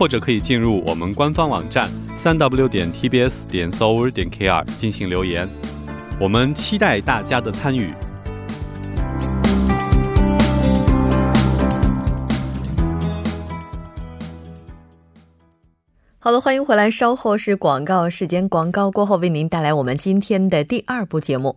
[0.00, 1.86] 或者可以进入我们官方网站
[2.16, 5.46] 三 w 点 tbs 点 s o u r 点 kr 进行留言。
[6.18, 7.90] 我们期待大家的参与。
[16.18, 16.90] 好了，欢迎回来。
[16.90, 21.56] 稍后是广告时间，广告过后为您带来我们今天的第二部节目。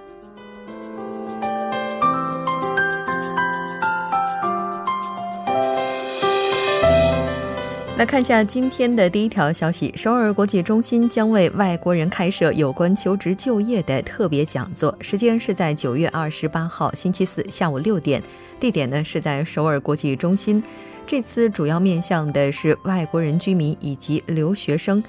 [7.97, 18.23] 来看一下今天的第一条消息：首尔国际中心将为外国人开设有关求职就业的特别讲座，时间是在九月二十八号星期四下午六点。
[18.59, 20.63] 地点呢是在首尔国际中心，
[21.05, 25.03] 这次主要面向的是外国人居民以及留学生。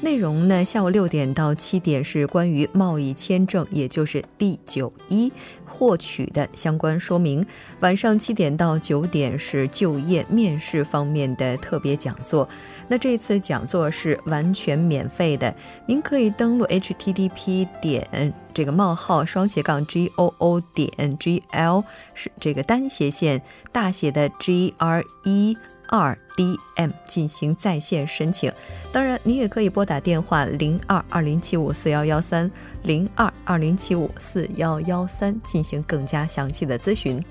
[0.00, 5.30] 内容呢，下午六点到七点是关于贸易签证，也就是第九一
[5.66, 7.42] 获取的相关说明；
[7.80, 12.48] 晚上七点到九点是就业面试方面的特别讲座。
[12.86, 15.52] 那这次讲座是完全免费的，
[15.86, 21.82] 您可以登录 http 点这个冒号双斜杠 g o o 点 g l
[22.14, 23.42] 是这个单斜线
[23.72, 25.56] 大写的 g r e。
[25.88, 28.52] 二 dm 进行在线申请，
[28.92, 32.50] 当然你也可以拨打电话零二二零七五四幺幺三
[32.82, 37.22] 零二二零七五四幺幺三进行更加详细的咨询。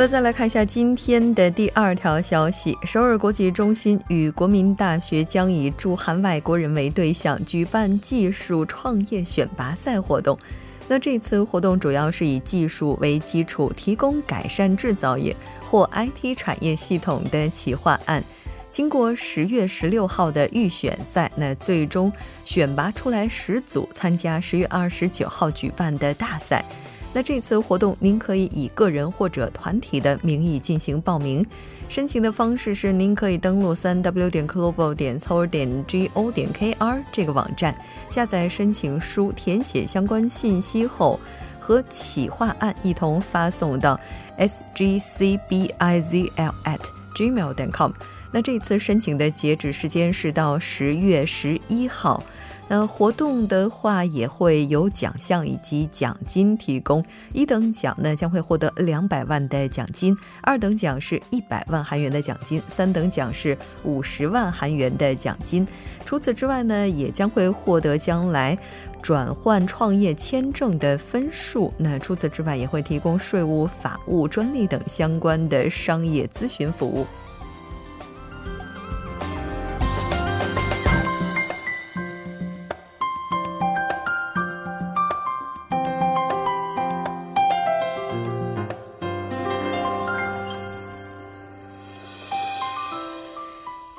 [0.00, 10.38] 的，再来看一下今天的第二条消息：首尔国际中心与国民大学将以驻韩外国人为对象，举办技术创业选拔赛活动。
[10.88, 18.24] 那这次活动主要是以技术为基础，提供改善制造业或 IT 产业系统的企划案。
[18.70, 22.10] 经过十月十六号的预选赛，那最终
[22.46, 26.64] 选拔出来十组参加十月二十九号举办的大赛。
[27.12, 31.44] 那这次活动，您可以以个人或者团体的名义进行报名。
[31.88, 37.74] 申请的方式是，您可以登录三 w 点 global 点 s o 点 g o 点 k r 这个网站，
[38.08, 41.18] 下载申请书，填写相关信息后，
[41.58, 43.98] 和企划案一同发送到
[44.36, 46.80] s g c b i z l at
[47.16, 47.90] gmail 点 com。
[48.30, 52.22] 那这次申请的截止时间是到十月十一号。
[52.72, 65.66] 那活动的话也会有奖项以及奖金提供，一等奖呢将会获得两百万的奖金，二等奖是一百万韩元的奖金，三等奖是五十万韩元的奖金。
[66.06, 68.56] 除此之外呢，也将会获得将来
[69.02, 71.74] 转换创业签证的分数。
[71.76, 77.04] 那除此之外，也会提供税务、法务、专利等相关的商业咨询服务。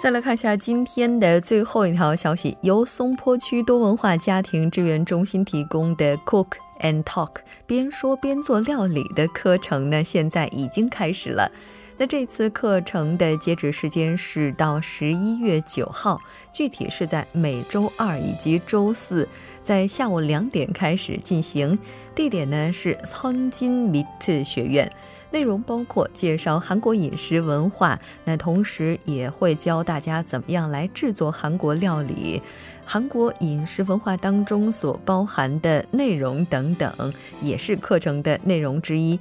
[0.02, 7.34] 再来看一下今天的最后一条消息，由松坡区多文化家庭支援中心提供的 Cook and Talk
[7.68, 11.52] 边说边做料理的课程呢，现在已经开始了。
[12.00, 16.20] 那这次课程的截止时间是到十一月九号，
[16.52, 19.30] 具体是在每周二以及周四，
[19.62, 21.78] 在下午两点开始进行。
[22.16, 24.92] 地点呢是仓金米特学院。
[25.32, 32.42] 内容包括介绍韩国饮食文化，那同时也会教大家怎么样来制作韩国料理，
[32.86, 39.20] 韩国饮食文化当中所包含的内容等等，也是课程的内容之一。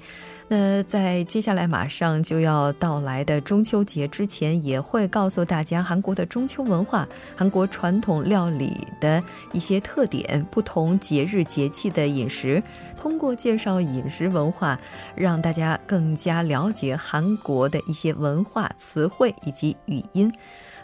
[0.52, 12.61] 那在接下来马上就要到来的中秋节之前，也会告诉大家韩国的中秋文化、韩国传统料理的一些特点、不同节日节气的饮食。
[12.97, 14.76] 通过介绍饮食文化，
[15.14, 20.35] 让大家更加了解韩国的一些文化词汇以及语音。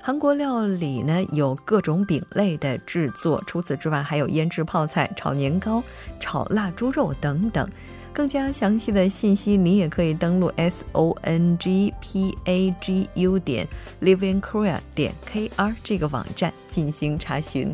[0.00, 5.82] 韩国料理呢有各种饼类的制作，除此之外还有腌制泡菜、炒年糕、
[6.20, 7.68] 炒腊猪肉等等。
[8.16, 13.68] 更加详细的信息，你也可以登录 s o n g p a g u 点
[14.00, 17.70] living korea 点 k r 这个网站进行查询。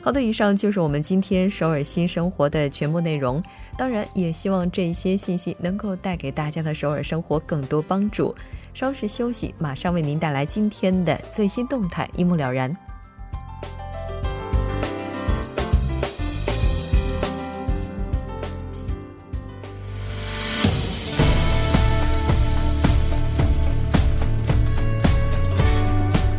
[0.00, 3.42] 好的，以上就是我们今天首尔新生活的全部内容。
[3.76, 8.34] 当然，也希望这些信息能够带给大家的首尔生活更多帮助。
[8.72, 12.74] 稍事休息，马上为您带来今天的最新动态，一目了然。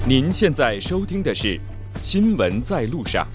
[0.06, 1.48] 您现在收听的是
[2.02, 3.26] 《新闻在路上》。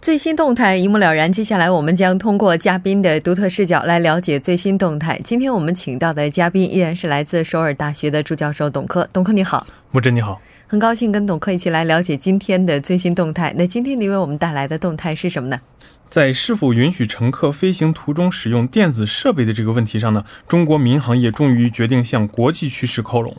[0.00, 1.30] 最新动态一目了然。
[1.30, 5.20] 接下来，我们将通过嘉宾的独特视角来了解最新动态。
[5.22, 9.06] 今天我们请到的嘉宾依然是来自首尔大学的朱教授董科。
[9.12, 13.52] 董科你好，木真你好，很高兴跟董科一起来了解今天的最新动态。
[13.58, 15.60] 那今天你为我们带来的动态是什么呢？
[16.08, 23.36] 在是否允许乘客飞行途中使用电子设备的这个问题上呢，中国民航业终于决定向国际趋势靠拢。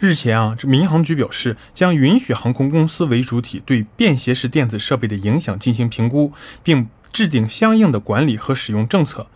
[0.00, 6.32] 日前啊，这民航局表示将允许航空公司为主体对便携式电子设备的影响进行评估，
[6.62, 9.26] 并制定相应的管理和使用政策。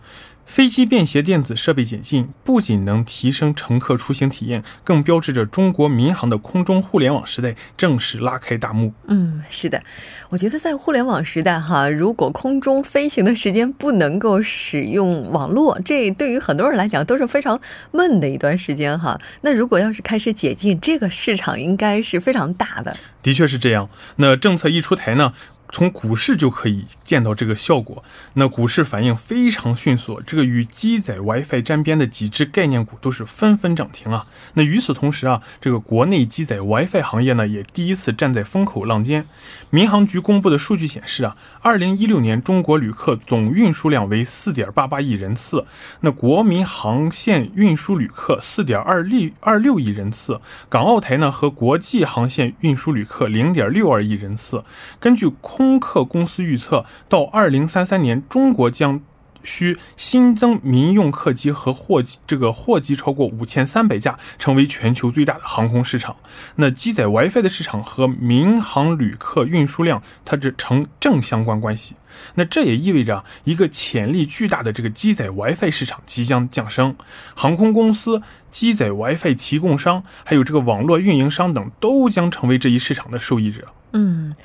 [0.45, 8.93] 飞机便携电子设备解禁，不仅能提升乘客出行体验，更标志着中国民航的空中互联网时代正式拉开大幕。
[9.07, 9.81] 嗯，是的，
[10.29, 17.59] 我觉得在互联网时代，哈，如果空中飞行的时间不能够使用网络，这对于很多人来讲都是非常
[17.91, 19.19] 闷的一段时间，哈。
[19.41, 22.95] 那如果要是开始解禁，这个市场应该是非常大的。
[23.23, 23.89] 的确是这样。
[24.17, 25.33] 那政策一出台呢？
[25.73, 28.03] 从股市就可以见到这个效果，
[28.35, 34.27] 那股市反应非常迅速，这个与机载 WiFi 沾边的几只概念股都是纷纷涨停啊。
[34.53, 39.25] 那与此同时啊，这个国内机载 WiFi 行业呢也第一次站在风口浪尖。
[39.71, 45.65] 民航局公布的数据显示啊，二零一六年中国旅客总运输量为四点八八亿人次，
[46.01, 50.39] 那国民航线运输旅客四点二六二六亿人次，
[50.69, 54.63] 港澳台呢和国际航线运输旅客零点六二亿人次。
[54.99, 58.99] 根据空空客公司预测，到二零三三年，中国将
[59.41, 66.17] 需新增民用客机和货机，这个货机超过五千三百架，成为全球最大的航空市场。
[66.57, 71.95] 那机载 WiFi 的市场和民航旅客运输量，它这成正相关关系。
[72.35, 76.95] 那这也意味着一个潜力巨大的这个机载 WiFi 市场即将降生，
[77.35, 78.21] 航空公司、
[78.51, 83.67] 机载 WiFi 提供商，还有这个网络运营商等，都将成为这一市场的受益者。
[83.93, 84.35] 嗯。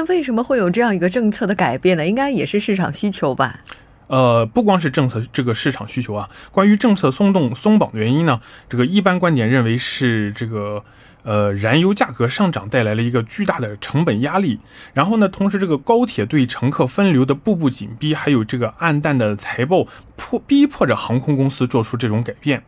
[0.00, 2.06] 那为什么会有这样一个政策的改变呢？
[2.06, 3.60] 应该也是市场需求吧。
[4.06, 10.82] 呃，不光是政策这个市场需求啊，关于政策松动松绑的原因呢，这个一般观点认为是这个
[11.22, 14.58] 呃燃油价格上涨带来了一个巨大的成本压力，
[14.94, 19.86] 然后呢，同时这个高铁对乘客分流的步步紧逼，还有这个暗淡的财报
[20.16, 22.62] 迫逼迫着航空公司做出这种改变。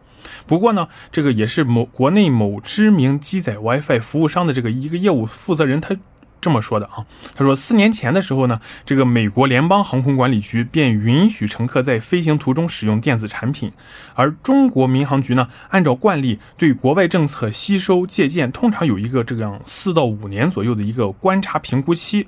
[0.46, 5.96] 不过呢，这个也是某国内某知名机载 WiFi 服务商的这个一个业务负责人他。
[6.43, 13.71] 这么说的啊，他说四年前的时候呢，这个美国联邦航空管理局便允许乘客在飞行途中使用电子产品，
[14.14, 22.26] 而中国民航局呢，按照惯例对国外政策吸收借鉴，通常有一个这样四到五年左右的一个观察评估期。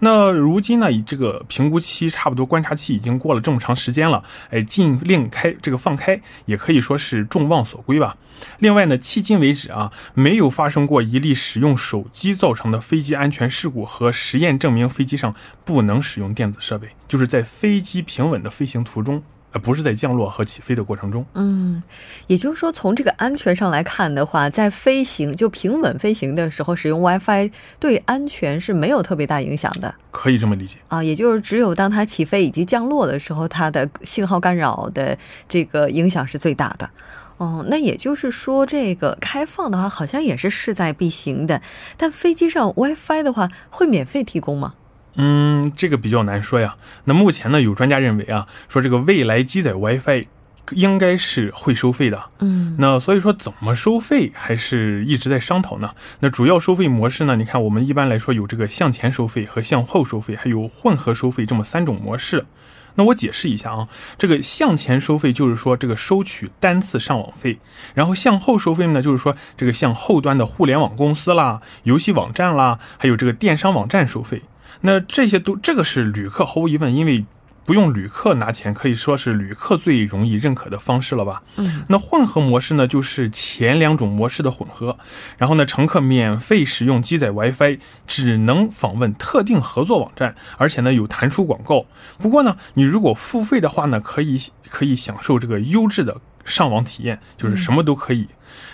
[0.00, 8.16] 那如今呢，以这个评估期差不多观察期已经过了这么长时间了，哎，禁令开这个放开，也可以说是众望所归吧。
[8.60, 19.22] 另外呢，迄今为止啊，没有发生过一例使用手机造成的飞机安全事故和实验证明飞机上不能使用电子设备，就是在飞机平稳的飞行途中。
[19.52, 21.24] 而不是在降落和起飞的过程中。
[21.34, 21.82] 嗯，
[22.26, 29.94] 也就是说，从这个安全上来看的话，在飞行就平稳飞行的时候，使用 WiFi 对安全是没有特别大影响的。
[30.10, 35.16] 可以这么理解啊，也就是只有当它起飞以及降落的时候，它的信号干扰的
[35.48, 36.90] 这个影响是最大的。
[37.38, 41.62] 哦，那也就是说，这个开放的话，好像也是势在必行的。
[41.96, 44.74] 但飞机上 WiFi 的话，会免费提供吗？
[45.20, 46.76] 嗯，这个比较难说呀。
[47.04, 50.24] 那目前呢，有专家认为啊，说这个未来机载 WiFi
[50.72, 52.22] 应该是会收费的。
[52.38, 55.90] 嗯，那所以说怎么收费还是一直在商讨呢。
[56.20, 62.46] 那主要收费模式呢，你看我们一般来说有这个向前收费和向后收费，还有混合收费这么三种模式。
[62.94, 67.58] 那我解释一下啊，这个向前收费就是说这个收取单次上网费，
[67.94, 74.42] 然后向后收费呢，就是说这个向后端的互联网公司啦、游戏网站啦，还有这个电商网站收费。
[74.80, 77.24] 那这些都这个是旅客毫无疑问，因为。
[77.64, 81.42] 不用旅客拿钱，可以说是旅客最容易认可的方式了吧？
[81.56, 84.98] 嗯，那混合模式呢，就是前两种模式的混合。
[85.36, 91.84] 然后呢，乘客免费使用机载 WiFi，只能访问特定合作网站，而且呢有弹出广告。
[92.18, 98.28] 不过呢，你如果付费的话呢，可以可以享受这个优质的上网体验，就是什么都可以。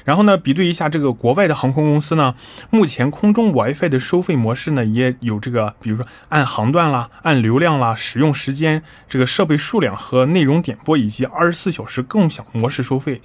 [0.05, 2.35] 然后呢，比对一下这个国外的航空公司呢，
[2.71, 13.23] 目前空中 WiFi 的收费模式呢，也有这个，比如说按航段啦、按流量啦、使用时间、这个设备数量和内容点播以及二十四小时共享模式收费。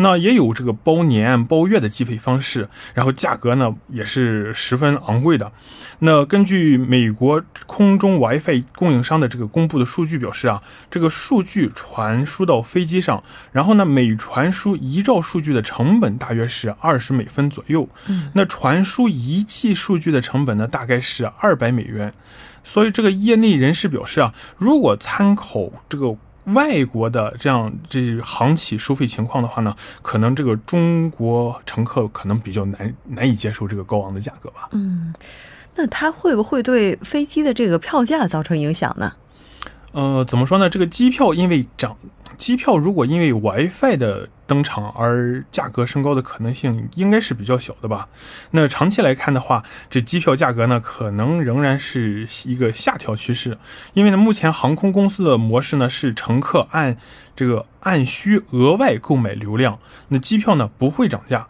[0.00, 5.50] 那也有这个包年、包月的计费方式，然后价格呢也是十分昂贵的。
[5.98, 17.88] 那根据美国空中 WiFi 供应商的这个公布的数据表示啊，这个数据传输到飞机上，然后呢每传输一兆数据的成本大约是二十美分左右。
[18.08, 22.12] 嗯，那传输一 G 数据的成本呢大概是二百美元。
[22.62, 26.14] 所以这个业内人士表示啊，如果参考这个。
[26.54, 34.66] 外国的这样这航企收费情况的话呢，可能这个中国乘客可能比较难难以接受这个高昂的价格吧。
[34.70, 35.12] 嗯，
[35.74, 39.12] 那它会不会对飞机的这个票价造成影响呢？
[39.92, 40.70] 呃，怎么说呢？
[40.70, 41.94] 这个机票因为涨，
[42.38, 48.08] 机票如果因为 WiFi 的登场而价格升高的可能性应该是比较小的吧。
[48.52, 53.58] 那长期来看的话，这机票价格呢可能仍然是一个下调趋势，
[53.92, 56.96] 因为呢目前航空公司的模式呢是乘客按
[57.34, 59.78] 这个按需额外购买流量，
[60.08, 61.48] 那机票呢不会涨价。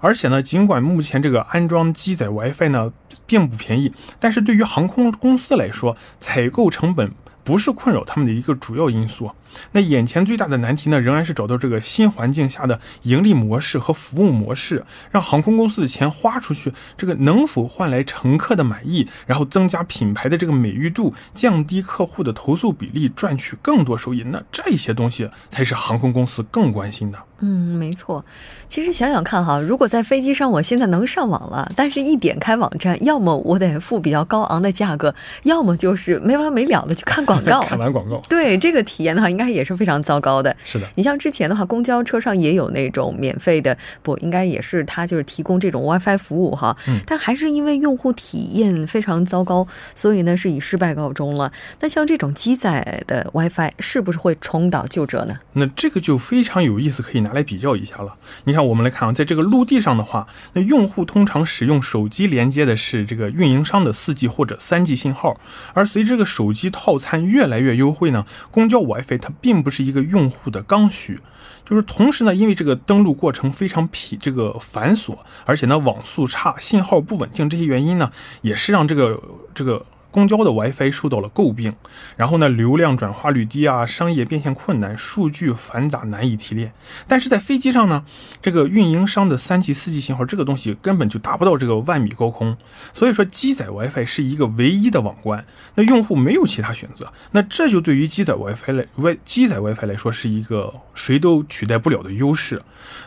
[0.00, 2.92] 而且呢，尽管目前这个安装机载 WiFi 呢
[3.26, 7.12] 并不便宜，但是对于航空公司来说，采购成本。
[7.44, 9.32] 不是困扰他们的一个主要因素。
[9.72, 24.22] 那眼前最大的难题呢，仍然是找到这个新环境下的盈利模式和服务模式，让航空公司的钱花出去，这个能否换来乘客的满意，然后增加品牌的这个美誉度，降低客户的投诉比例，赚取更多收益？
[24.24, 27.18] 那这些东西才是航空公司更关心的。
[27.40, 28.24] 嗯，没错。
[28.68, 35.14] 其实想想看哈，如果在飞机上我现在能上网了，但是一点开网站，要么我得付比较高昂的价格，
[35.44, 37.60] 要么就是没完没了的去看广告。
[37.70, 40.54] 看完广告，对这个体验的话，应该也是非常糟糕的。
[40.64, 46.76] 是的，你像之前的话，公交车上也有那种免费的，不应该也是它就是提供这种 WiFi 服务哈。
[46.88, 47.00] 嗯。
[47.06, 51.52] 但还是因为用户体验非常糟糕，所以呢是以失败告终了。
[51.80, 55.38] 那像这种机载的 WiFi 是不是会重蹈旧辙呢？
[55.52, 58.16] 那这个就非常有意思，可以拿来比较一下了。
[58.44, 65.40] 你看，我们来看啊，在这个陆地上的话，那用户通常使用手机连接的是这个运营商的四 G 或者三 G 信号，
[65.74, 71.20] 而随着这个手机套餐越来越优惠呢，公交 WiFi 它并不是一个用户的刚需，
[71.64, 78.10] 就是同时呢，因为这个登录过程非常疲这个繁琐，而且呢网速差、信号不稳定这些原因呢，
[78.42, 79.22] 也是让这个
[79.54, 79.84] 这个。
[80.18, 81.72] 公交的 WiFi 受到了诟病，
[82.16, 86.72] 然后呢，流量转化率低啊，商业变现困难，数据繁杂难以提炼。
[87.06, 88.04] 但是在飞机上呢，
[88.42, 92.56] 这个运营商的三 G、四 G 信号，这个东西根本就达不到这个万米高空。
[92.92, 95.46] 所以说，机载 WiFi 是一个唯一的网关，
[95.76, 97.12] 那用户没有其他选择。
[97.30, 102.60] 那这就对于机载 WiFi 来 Wi 机载 WiFi 来说是一个谁都取代不了的优势。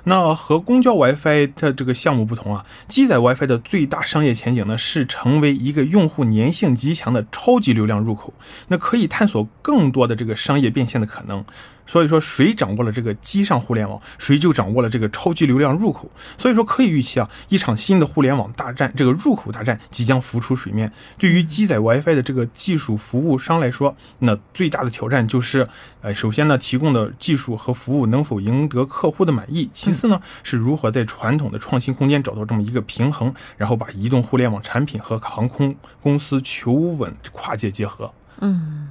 [0.06, 8.32] 那和公交 WiFi 的这个项目不同啊，机载 WiFi 的最大商业前景呢，是成为一个用户粘性极强的超级流量入口，
[8.68, 11.44] 那可以探索更多的这个商业变现的可能。
[11.92, 16.10] 所以说，谁掌握了这个机上互联网，谁就掌握了这个超级流量入口。
[16.38, 20.90] 所以说，可以预期啊，一场新的互联网大战，这个入口大战即将浮出水面。
[21.18, 25.68] 对于机载 WiFi 的这个技术服务商来说，那最大的挑战就是，
[26.00, 38.14] 呃，首先呢，提供的技术和服务能否赢得客户的满意；其次呢，是如何在传统的创新空间找到这么一个平衡，然后把移动互联网产品和航空公司求稳跨界结合。
[38.42, 38.90] 嗯，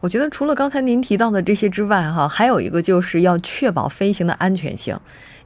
[0.00, 4.96] 我觉得除了刚才您提到的这些之外，哈，还有一个就是要确保飞行的安全性。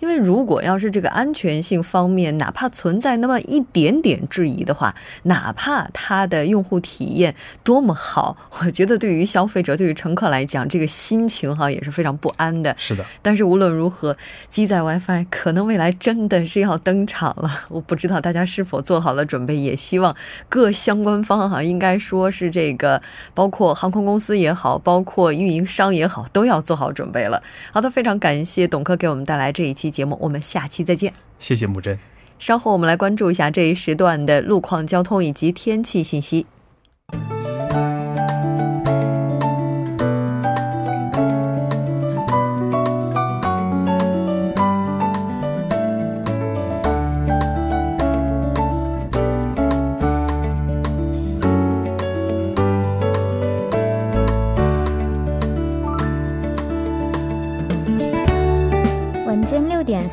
[0.04, 12.76] 因为如果要是这个安全性方面哪怕存在那么一点点质疑的话，哪怕它的用户体验多么好，我觉得对于消费者、对于乘客来讲，这个心情哈也是非常不安的。
[12.76, 13.02] 是的。
[13.22, 14.14] 但是无论如何，
[14.50, 19.56] 机载 WiFi 可能未来真的是要登场了，我不知道大家是否做好了准备。
[19.56, 20.14] 也希望
[20.50, 23.00] 各相关方哈，应该说是这个，
[23.32, 27.42] 包括航空公司也好，包括运营商也好，都要做好准备了。
[27.72, 29.93] 好的，非常感谢董科给我们带来这一期。
[29.94, 31.14] 节目，我们下期再见。
[31.38, 31.98] 谢谢木真。
[32.38, 36.46] 稍后我们来关注一下这一时段的路况、交通以及天气信息。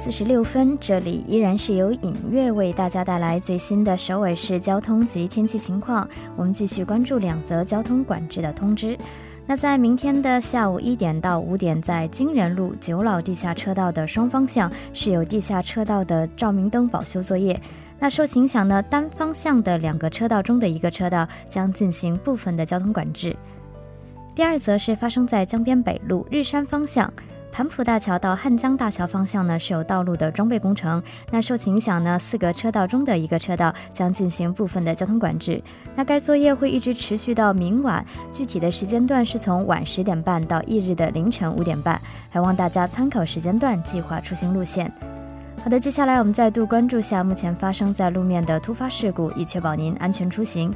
[0.03, 6.10] 四十六分，这里依然是由影月为大家带来最新的首尔市交通及天气情况。
[6.36, 8.98] 我们继续关注两则交通管制的通知。
[9.46, 17.62] 那在明天的下午一点到五点，在金仁路九老地下车道的双方向是有地下车道的照明灯保修作业。
[18.00, 23.36] 那受影响呢，单方向的两个车道中的一个车道将进行部分的交通管制。
[24.34, 27.13] 第二则是发生在江边北路日山方向。
[27.51, 35.62] 盘浦大桥到汉江大桥方向呢是有道路的装备工程，那受其影响呢，四个车道中的一个车道将进行部分的交通管制。
[35.93, 44.91] 那该作业会一直持续到明晚，具体的时间段是从晚十点半到翌日的凌晨五点半，还望大家参考时间段计划出行路线。
[45.62, 50.74] 好的，接下来我们再度关注下目前发生在路面的突发事故，以确保您安全出行。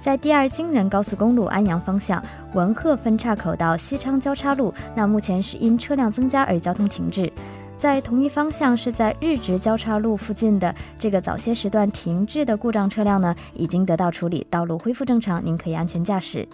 [0.00, 2.22] 在第二京仁高速公路安阳方向
[2.54, 7.30] 文鹤分岔口到西昌交叉路，那目前是因车辆增加而交通停滞。
[7.76, 16.48] 在同一方向是在日直交叉路附近的这个早些时段停滞的故障车辆呢，已经得到处理，道路恢复正常，您可以安全驾驶。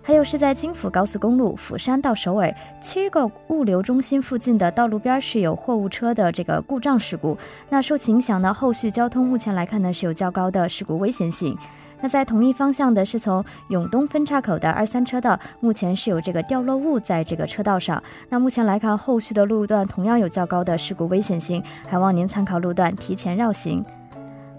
[0.00, 7.36] 还有是在京釜高速公路釜山到首尔七个物流中心附近的道路边是有货物车的这个故障事故，
[7.68, 11.56] 那受其影响呢，后续交通目前来看呢是有较高的事故危险性。
[12.00, 18.02] 那在同一方向的是从永东分岔口的二三车道，目前是有这个掉落物在这个车道上。
[18.28, 23.84] 那目前来看，后续的路段同样有较高的事故危险性，还望您参考路段提前绕行。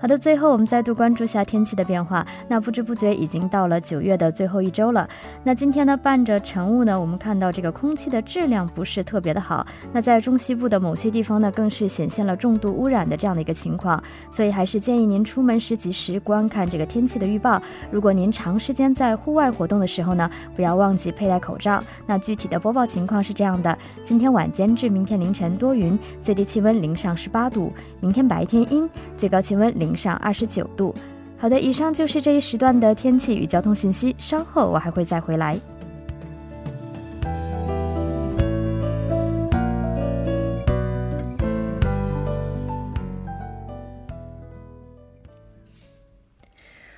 [0.05, 2.23] 好的，最后我们再度关注下天气的变化。
[2.47, 5.09] 那不知不觉已经到了九月的最后一周了。
[5.43, 9.65] 那今天呢，伴着晨雾呢，我们看到这个空气的质量不是特别的好。
[9.91, 13.99] 那在中西部的某些地方呢，更是显现了重度污染的这样的一个情况。
[14.29, 17.59] 所以还是建议您出门时及时观看这个天气的预报。
[17.89, 21.83] 如果您长时间在户外活动的时候呢，不要忘记佩戴口罩。
[22.05, 28.87] 那具体的播报情况是这样的：今天晚间至明天凌晨多云，最低气温零上十八度；明天白天阴，
[29.17, 29.94] 最高气温零。
[29.95, 30.93] 上二十九度。
[31.37, 34.15] 好的，以上就是这一时段的天气与交通信息。
[34.17, 35.59] 稍后我还会再回来。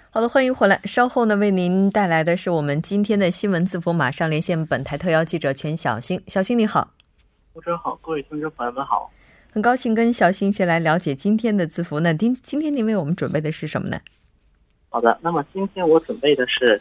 [0.09, 0.79] 好的，欢迎回来。
[0.85, 3.93] 稍后呢，为您带来的是我们今天的新闻字符。
[3.93, 6.19] 马上连线本台特邀记者全小星。
[6.25, 6.91] 小星你好，
[7.53, 9.11] 主持人好，各位听众朋友们好。
[9.57, 11.99] 很高兴跟小新一起来了解今天的字符。
[12.01, 13.99] 那今今天您为我们准备的是什么呢？
[14.89, 16.79] 好的，那么今天我准备的是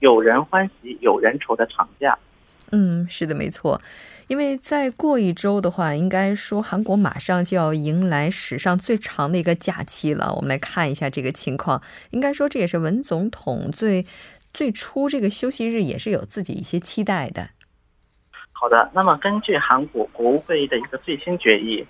[0.00, 2.18] 有人欢喜有人愁的长假。
[2.72, 3.80] 嗯，是的，没错。
[4.28, 10.34] 因为再过一周的话，应该说韩国马上就要迎来史上最长的一个假期了。
[10.34, 11.80] 我们来看一下这个情况。
[12.10, 14.04] 应该说这也是文总统最
[14.52, 17.48] 最初这个休息日也是有自己一些期待的。
[18.52, 21.82] 好的，那么根据韩国国务会议的一个最新决议。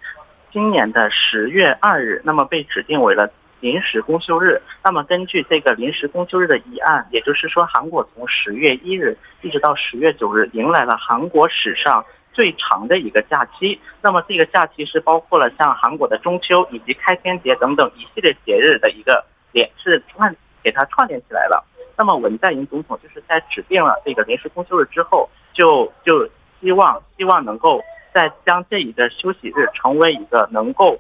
[0.52, 4.60] 今年的十月二日，那么被指定为了临时公休日。
[4.82, 13.78] 那么根据这个临时公休日的议案，也就是说，韩国从十月一日一直到十月九日，迎来了韩国史上最长的一个假期。
[14.02, 20.34] 那么这个假期是包括了像韩国的中秋以及开天节等等一系列节日的一个连是串
[20.64, 21.64] 给它串联起来了。
[21.96, 26.28] 那么文在寅总统就是在指定了这个临时公休日之后，就就
[26.60, 27.80] 希望希望能够。
[28.14, 30.98] 再将这一个休息日成为一个能够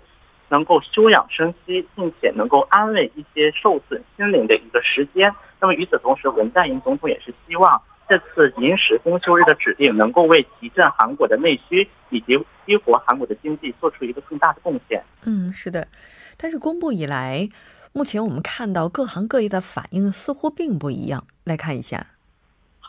[0.48, 5.32] 能够休养生息，并且能够安慰一些受损心灵的一个时间。
[5.60, 15.02] 那么与此同时，文在寅总统也是希望这次临时公休日的指定能够为提振韩国的内需以及激活韩国的经济做出一个更大的贡献。
[15.24, 15.86] 嗯，是的。
[16.36, 17.48] 但是公布以来，
[17.92, 21.24] 目前我们看到各行各业的反应似乎并不一样。
[21.44, 22.06] 来看一下。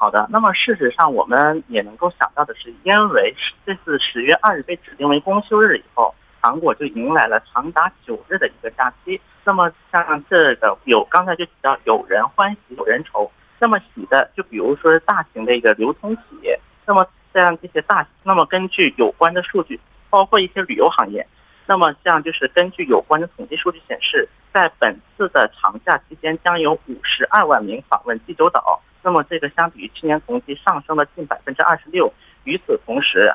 [0.01, 6.11] 好的，那么事实上，我们也能够想到的是，因为这次十月二日被指定为公休日以后，
[6.41, 9.21] 韩国就迎来了长达九日的一个假期。
[9.43, 21.23] 那么像这个有刚才就提到有人欢喜有人愁，那么喜的就比如说大型的一个流通企业，那么像这些大，那么根据有关的数据，包括一些旅游行业，
[21.67, 28.81] 那么像就是根据有关的统计数据显示，在本次的长假期间，将有五十二万名访问济州岛。
[29.03, 32.11] 那么这个相比于去年同期上升了近百分之二十六。
[32.43, 33.33] 与此同时，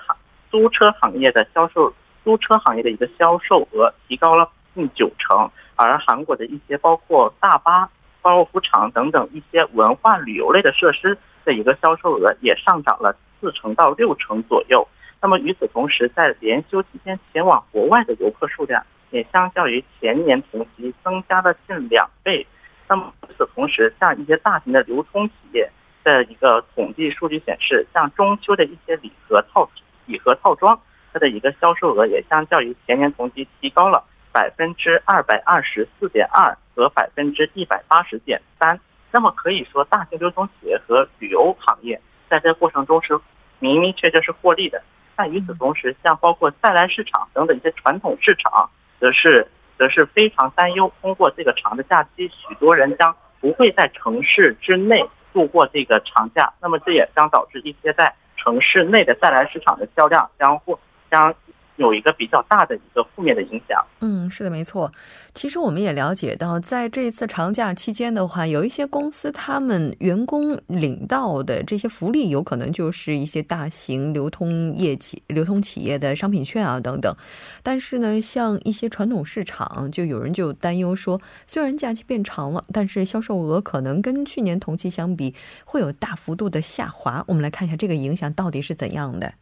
[0.51, 1.93] 租车行业的销售，
[2.25, 7.89] 租车行业的一个销售额提高了近九成，而韩国的一些包括大巴、
[8.23, 14.87] 高尔夫场等等一些文化旅游类的设施的一个销售额也上涨了四成到六成左右。
[15.21, 22.47] 那么与此同时，在连休期间前往国外的游客数量也相较于前年同期增加了近两倍。
[22.89, 25.71] 那么与此同时，像一些大型的流通企业
[26.05, 29.69] 的一个统计数据显示，像中秋的一些礼盒套
[30.07, 30.79] 礼盒套装，
[31.13, 38.79] 它的一个销售额也相较于前年同期提高了百分之二百二十四点二和百分之一百八十点三。
[39.11, 43.19] 那么可以说，大型流通企业和旅游行业在这过程中是
[43.59, 44.83] 明明确确是获利的。
[45.17, 48.69] 但与此同时，像包括再来市场等等一些传统市场，
[49.01, 60.77] 则是则是非常担忧，通过这个长的假期，许多人将不会在城市之内度过这个长假，那么这也将导致一些在城市内的再来市场的销量将会
[61.11, 61.35] 将。
[61.77, 63.85] 有一个比较大的一个负面的影响。
[64.01, 64.93] 嗯，是的，没错。
[65.35, 77.15] 其实我们也了解到，在这次长假期间的话，有一些公司他们员工领到的这些福利，有可能就是一些大型流通业企、流通企业的商品券啊等等。
[77.63, 85.35] 但是呢，像一些传统市场，就有人就担忧说，虽然假期变长了，但是销售额可能跟去年同期相比
[85.65, 87.25] 会有大幅度的下滑。
[87.29, 89.35] 我们来看一下这个影响到底是怎样的。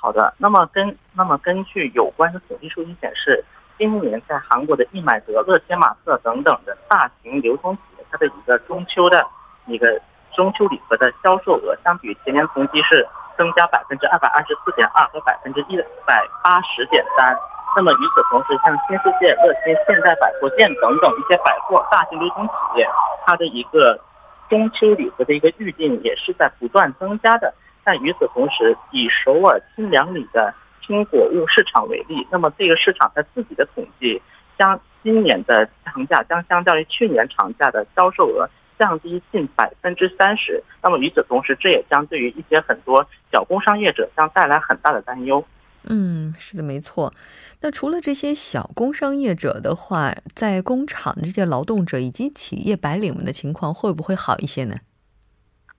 [0.00, 3.44] 好的，那么根那么根据有关的统计数据显示，
[3.76, 9.22] 今年在韩国的易买得、乐天玛特等等的大型流通企业，它的一个中秋的
[9.66, 10.00] 一个
[10.34, 17.36] 中秋礼盒的销售额，相比前年同期是增加百分之二百二十四点二和百分之一百八十点三。
[17.76, 22.88] 那么与此同时，像新世界、乐天、现代百货店等等一些百货大型流通企业，
[23.26, 24.00] 它的一个
[24.48, 27.52] 中秋礼盒的一个预订也是在不断增加的。
[27.84, 30.52] 但与此同时，以首尔清凉里的
[30.86, 34.20] 青果物市场为例，那么这个市场它自己的统计，
[34.58, 40.62] 将今年的长假将相较于去年长假的销售额降低近百分之三十。
[40.82, 45.44] 那么与此同时，这也将对于一些很多小工商业者将带来很大的担忧。
[45.84, 47.14] 嗯，是的，没错。
[47.62, 54.76] 那除了这些小工商业者的话，在工厂的这些劳动者以及企业白领们的情况会不会好一些呢？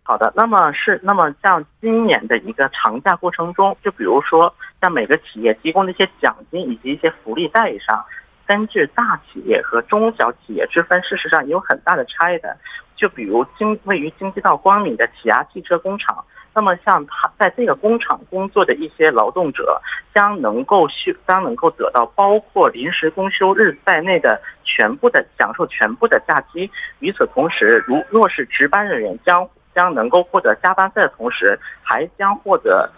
[0.04, 8.04] 好的，那么是那么像今年的一个长假过程中，就比如说像每个企业提供的一些奖金以及一些福利待遇上，
[8.46, 12.58] 根据大企业和中小企业之分，事实上也有很大的差异的。
[12.98, 19.82] 就比如经位于京畿道光明的起亚汽车工厂，那么像他在这个工厂工作的一些劳动者，
[20.14, 26.70] 将能够休将能够得到包括临时公休日在内的全部的享受全部的假期。
[27.00, 32.90] 与此同时，如若是值班人员将将能够获得加班费的同时，还将获得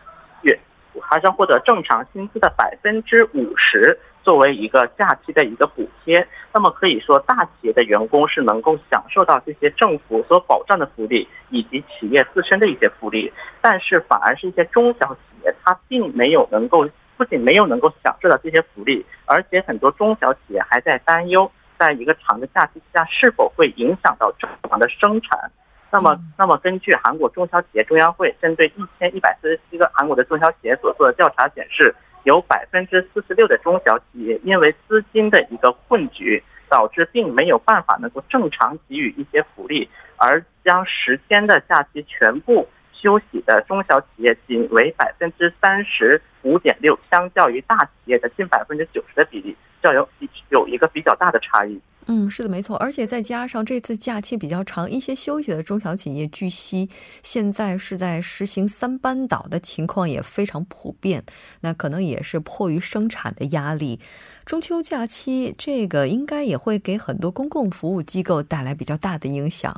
[0.42, 0.60] 月，
[1.02, 6.28] 还将获得正常薪资的百分之五十作为一个假期的一个补贴。
[6.54, 13.32] 那么可以说，大企业的员工是能够享受到这些政府所保障的福利，以及企业自身的一些福利。
[13.62, 25.52] 但是，反而是一些中小企业，它并没有能够，不仅没有能够享受到这些福利，而且很多中小企业还在担忧，在一个长的假期下是否会影响到正常的生产。
[25.94, 50.10] 那么，那么根据韩国中小企业中央会针对一千一百四十七个韩国的中小企业所做的调查显示，有百分之四十六的中小企业因为资金的一个困局，导致并没有办法能够正常给予一些福利，而将十天的假期全部休息的中小企业仅为百分之三十五点六，相较于大企业的近百分之九十的比例，较有
[50.50, 51.80] 有一个比较大的差异。
[52.06, 56.90] 嗯，是的，没错，而且再加上这次假期比较长，一些休息的中小企业，据悉
[57.22, 61.24] 现在是在实行三班倒的情况也非常普遍。
[61.62, 64.02] 那可能也是迫于生产的压力，
[64.44, 69.72] 中秋假期这个应该也会给很多公共服务机构带来比较大的影响。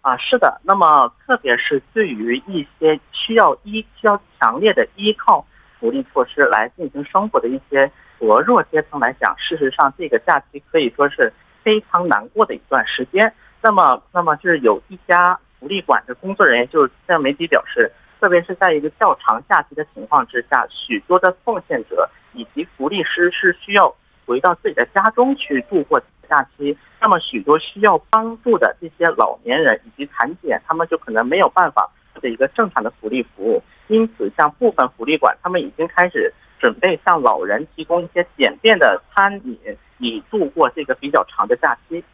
[0.00, 5.46] 啊，是的，那么特别是对于一些需要依需要强烈的依靠
[5.78, 7.88] 福利措施来进行生活的一些。
[8.22, 11.32] 薄弱阶层来讲，事实上这个假期可以说是
[11.64, 13.34] 非常难过的一段时间。
[13.60, 23.92] 那么，那么就是有一家福利馆的工作人员就向媒体表示，特别是在一个较长假期的情况之下，许多的奉献者以及福利师是需要
[24.24, 26.78] 回到自己的家中去度过假期。
[27.00, 33.60] 那么，许多需要帮助的这些老年人以及残疾人，他们就可能没有办法的一个正常的福利服务。
[33.88, 36.32] 因此，像部分福利馆，他们已经开始。
[36.62, 39.58] 准备向老人提供一些简便的餐饮，
[39.98, 42.04] 以度过这个比较长的假期。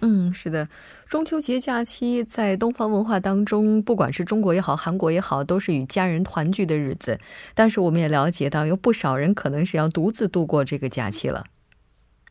[0.00, 0.68] 嗯，是的，
[1.08, 7.18] 中秋节假期在东方文化当中，不管是中国也好，韩国也好，都是与家人团聚的日子。
[7.52, 11.42] 但是我们也了解到，有不少人可能是要独自度过这个假期了。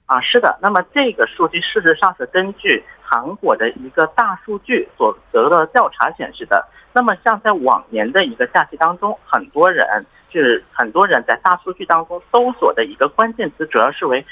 [0.05, 0.57] 啊，是的。
[0.61, 6.65] 那么这个数据事实上是根据韩国的一个大数据所得的调查显示的。
[6.93, 10.05] 那么像在往年的一个假期当中，很多人。
[10.35, 14.25] 是很多人在大数据当中搜索的一个关键词，主要是为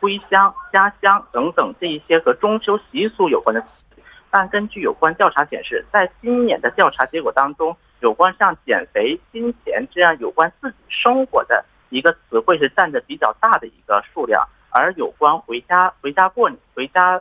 [0.00, 3.62] 归乡、家乡等等这一些和中秋习俗有关的。
[4.30, 17.20] 但根据有关调查显示，在今年的调查结果当中，有关像减肥、金钱这样有关自己生活的一个词汇是占着比较大的一个数量，而有关回家、回家过、回家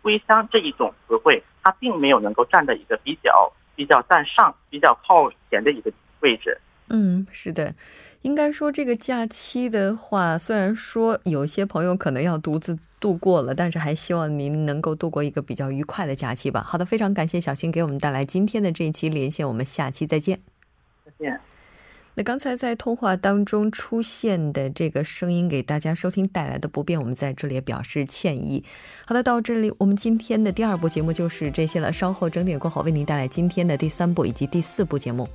[0.00, 6.58] 归乡这一种词汇，它并没有能够占的一个比较比较占上、比较靠前的一个位置。
[6.94, 7.74] 嗯，是的。
[8.20, 16.62] 应该说，这个假期的话，虽然说有些朋友可能要独自度过了，但是还希望您能够度过一个比较愉快的假期吧。
[16.62, 20.38] 好的，非常感谢小新给我们带来今天的这一期连线，我们下期再见。
[21.04, 21.40] 再见。
[22.14, 28.62] 那刚才在通话当中出现的这个声音，给大家收听带来的不便，我们在这里也表示歉意。
[29.06, 31.90] 好的，到这里我们今天的第二部节目就是这些了。
[31.90, 35.26] 稍后整点过后，为您带来今天的第三部以及第四部节目。